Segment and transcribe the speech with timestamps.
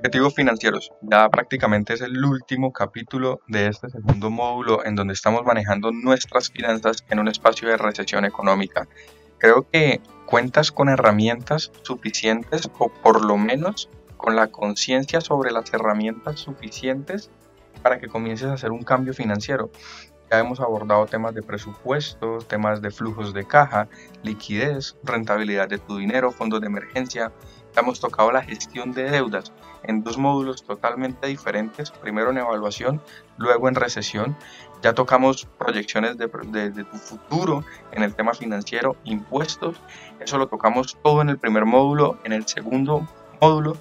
[0.00, 0.90] Objetivos financieros.
[1.02, 6.48] Ya prácticamente es el último capítulo de este segundo módulo en donde estamos manejando nuestras
[6.48, 8.88] finanzas en un espacio de recesión económica.
[9.36, 15.70] Creo que cuentas con herramientas suficientes o por lo menos con la conciencia sobre las
[15.74, 17.28] herramientas suficientes
[17.82, 19.70] para que comiences a hacer un cambio financiero.
[20.30, 23.86] Ya hemos abordado temas de presupuesto, temas de flujos de caja,
[24.22, 27.32] liquidez, rentabilidad de tu dinero, fondos de emergencia.
[27.76, 29.52] Hemos tocado la gestión de deudas
[29.82, 33.00] en dos módulos totalmente diferentes, primero en evaluación,
[33.38, 34.36] luego en recesión.
[34.82, 39.76] Ya tocamos proyecciones de, de, tu futuro en el tema financiero, impuestos.
[40.20, 42.18] Eso lo tocamos todo en el primer módulo.
[42.24, 43.06] En el segundo
[43.40, 43.76] módulo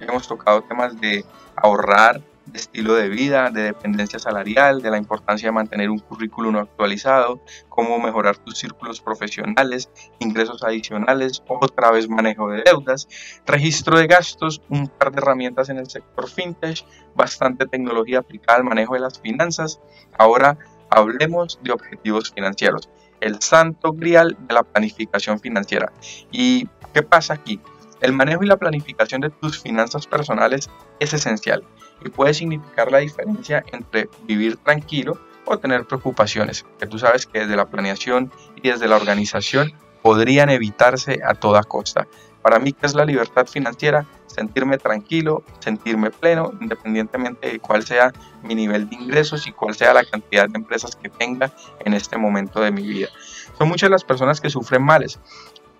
[0.00, 1.24] hemos tocado temas de
[1.56, 6.56] ahorrar, de estilo de vida, de dependencia salarial, de la importancia de mantener un currículum
[6.56, 13.08] actualizado, cómo mejorar tus círculos profesionales, ingresos adicionales, otra vez manejo de deudas,
[13.46, 18.64] registro de gastos, un par de herramientas en el sector fintech, bastante tecnología aplicada al
[18.64, 19.80] manejo de las finanzas.
[20.18, 20.58] Ahora
[20.90, 22.88] hablemos de objetivos financieros,
[23.20, 25.92] el santo grial de la planificación financiera.
[26.30, 27.60] ¿Y qué pasa aquí?
[28.02, 31.62] El manejo y la planificación de tus finanzas personales es esencial
[32.04, 37.40] y puede significar la diferencia entre vivir tranquilo o tener preocupaciones, que tú sabes que
[37.40, 42.08] desde la planeación y desde la organización podrían evitarse a toda costa.
[42.42, 44.04] Para mí, ¿qué es la libertad financiera?
[44.26, 49.94] Sentirme tranquilo, sentirme pleno, independientemente de cuál sea mi nivel de ingresos y cuál sea
[49.94, 51.52] la cantidad de empresas que tenga
[51.84, 53.10] en este momento de mi vida.
[53.56, 55.20] Son muchas las personas que sufren males,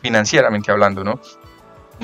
[0.00, 1.18] financieramente hablando, ¿no?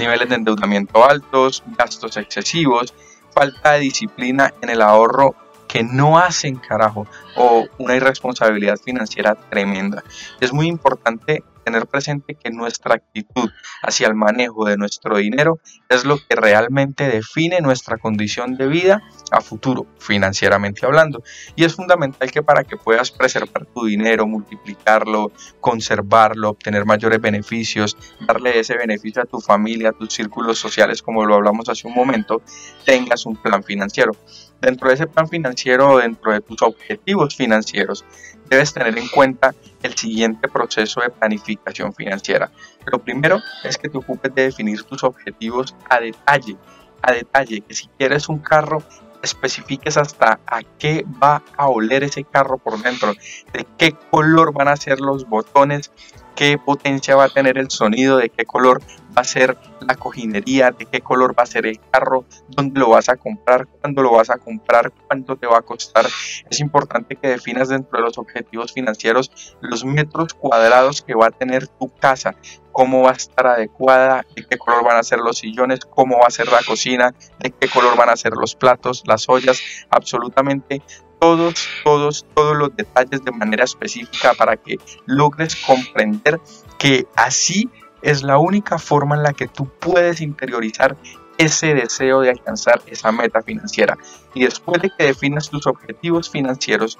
[0.00, 2.94] Niveles de endeudamiento altos, gastos excesivos,
[3.34, 5.34] falta de disciplina en el ahorro
[5.68, 7.06] que no hacen carajo
[7.36, 10.02] o una irresponsabilidad financiera tremenda.
[10.40, 13.50] Es muy importante tener presente que nuestra actitud
[13.82, 19.02] hacia el manejo de nuestro dinero es lo que realmente define nuestra condición de vida
[19.30, 21.22] a futuro, financieramente hablando.
[21.56, 27.96] Y es fundamental que para que puedas preservar tu dinero, multiplicarlo, conservarlo, obtener mayores beneficios,
[28.26, 31.94] darle ese beneficio a tu familia, a tus círculos sociales, como lo hablamos hace un
[31.94, 32.42] momento,
[32.84, 34.12] tengas un plan financiero.
[34.60, 38.04] Dentro de ese plan financiero, dentro de tus objetivos financieros,
[38.50, 42.50] debes tener en cuenta el siguiente proceso de planificación financiera.
[42.84, 46.56] Lo primero es que te ocupes de definir tus objetivos a detalle,
[47.00, 48.82] a detalle, que si quieres un carro,
[49.22, 53.14] especifiques hasta a qué va a oler ese carro por dentro,
[53.52, 55.92] de qué color van a ser los botones,
[56.40, 58.80] qué potencia va a tener el sonido, de qué color
[59.14, 62.88] va a ser la cojinería, de qué color va a ser el carro, dónde lo
[62.88, 66.06] vas a comprar, cuándo lo vas a comprar, cuánto te va a costar.
[66.48, 69.30] Es importante que definas dentro de los objetivos financieros
[69.60, 72.34] los metros cuadrados que va a tener tu casa,
[72.72, 76.28] cómo va a estar adecuada, de qué color van a ser los sillones, cómo va
[76.28, 80.80] a ser la cocina, de qué color van a ser los platos, las ollas, absolutamente
[81.20, 86.40] todos, todos, todos los detalles de manera específica para que logres comprender
[86.78, 87.70] que así
[88.02, 90.96] es la única forma en la que tú puedes interiorizar
[91.36, 93.96] ese deseo de alcanzar esa meta financiera.
[94.34, 96.98] Y después de que definas tus objetivos financieros,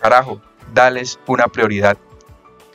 [0.00, 0.40] carajo,
[0.72, 1.98] dales una prioridad.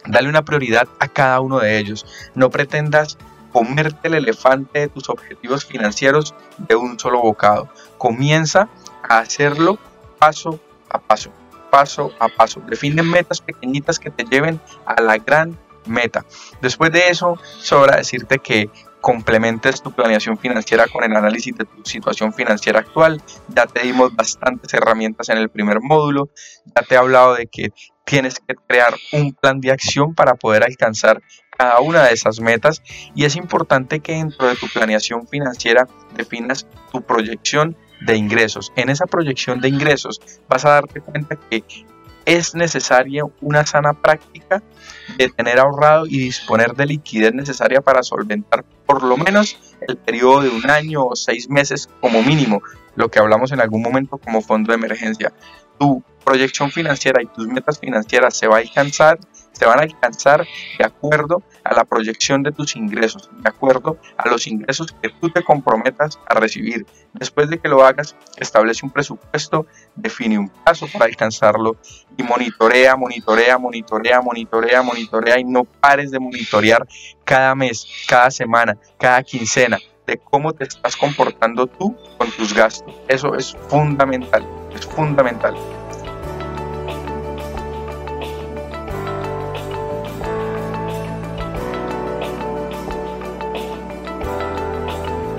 [0.07, 2.05] Dale una prioridad a cada uno de ellos.
[2.35, 3.17] No pretendas
[3.51, 7.69] comerte el elefante de tus objetivos financieros de un solo bocado.
[7.97, 8.67] Comienza
[9.07, 9.79] a hacerlo
[10.25, 10.59] paso
[10.89, 11.31] a paso,
[11.69, 12.59] paso a paso.
[12.67, 15.55] Define metas pequeñitas que te lleven a la gran
[15.85, 16.25] meta.
[16.63, 18.71] Después de eso, sobra decirte que
[19.01, 23.21] complementes tu planeación financiera con el análisis de tu situación financiera actual.
[23.49, 26.29] Ya te dimos bastantes herramientas en el primer módulo.
[26.75, 27.69] Ya te he hablado de que
[28.03, 31.21] tienes que crear un plan de acción para poder alcanzar
[31.55, 32.81] cada una de esas metas
[33.13, 38.71] y es importante que dentro de tu planeación financiera definas tu proyección de ingresos.
[38.75, 41.63] En esa proyección de ingresos vas a darte cuenta que
[42.25, 44.61] es necesaria una sana práctica
[45.17, 50.41] de tener ahorrado y disponer de liquidez necesaria para solventar por lo menos el periodo
[50.41, 52.61] de un año o seis meses como mínimo,
[52.95, 55.31] lo que hablamos en algún momento como fondo de emergencia.
[55.79, 59.19] Tu proyección financiera y tus metas financieras se va a alcanzar
[59.57, 60.45] se van a alcanzar
[60.77, 65.29] de acuerdo a la proyección de tus ingresos, de acuerdo a los ingresos que tú
[65.29, 66.85] te comprometas a recibir.
[67.13, 69.65] Después de que lo hagas, establece un presupuesto,
[69.95, 71.77] define un paso para alcanzarlo
[72.17, 76.85] y monitorea, monitorea, monitorea, monitorea, monitorea y no pares de monitorear
[77.23, 82.93] cada mes, cada semana, cada quincena de cómo te estás comportando tú con tus gastos.
[83.07, 85.55] Eso es fundamental, es fundamental.